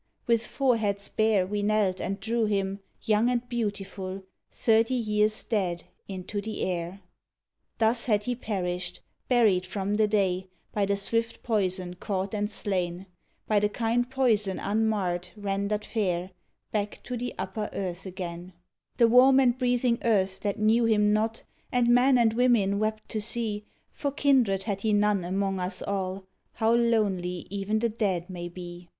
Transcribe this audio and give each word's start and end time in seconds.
With 0.25 0.47
foreheads 0.47 1.09
bare, 1.09 1.45
We 1.45 1.61
knelt, 1.61 2.01
and 2.01 2.19
drew 2.19 2.45
him, 2.45 2.79
young 3.03 3.29
and 3.29 3.47
beautiful, 3.47 4.23
Thirty 4.51 4.95
years 4.95 5.43
dead, 5.43 5.83
into 6.07 6.41
the 6.41 6.63
air. 6.63 7.01
Thus 7.77 8.07
had 8.07 8.23
he 8.23 8.33
perished; 8.33 9.01
buried 9.29 9.63
from 9.67 9.97
the 9.97 10.07
day; 10.07 10.49
By 10.73 10.87
the 10.87 10.97
swift 10.97 11.43
poison 11.43 11.93
caught 11.97 12.33
and 12.33 12.49
slain; 12.49 13.05
By 13.47 13.59
the 13.59 13.69
kind 13.69 14.09
poison 14.09 14.57
unmarred, 14.57 15.29
rendered 15.37 15.85
fair 15.85 16.31
Back 16.71 17.03
to 17.03 17.15
the 17.15 17.35
upper 17.37 17.69
earth 17.71 18.07
again 18.07 18.53
The 18.97 19.07
warm 19.07 19.39
and 19.39 19.55
breathing 19.55 19.99
earth 20.03 20.39
that 20.39 20.57
knew 20.57 20.85
him 20.85 21.13
not; 21.13 21.43
And 21.71 21.89
men 21.89 22.17
and 22.17 22.33
women 22.33 22.79
wept 22.79 23.07
to 23.09 23.21
see 23.21 23.65
For 23.91 24.11
kindred 24.11 24.63
had 24.63 24.81
he 24.81 24.93
none 24.93 25.23
among 25.23 25.59
us 25.59 25.79
all 25.83 26.25
How 26.53 26.73
lonely 26.73 27.45
even 27.51 27.77
the 27.77 27.89
dead 27.89 28.31
may 28.31 28.49
be. 28.49 28.89